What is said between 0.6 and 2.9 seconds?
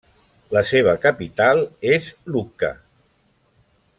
seva capital és Lucca.